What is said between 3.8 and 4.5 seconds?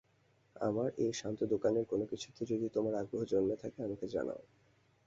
আমাকে জানাও।